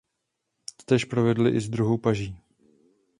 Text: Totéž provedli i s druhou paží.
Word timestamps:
Totéž 0.77 1.05
provedli 1.05 1.49
i 1.51 1.61
s 1.61 1.69
druhou 1.69 1.97
paží. 1.97 2.37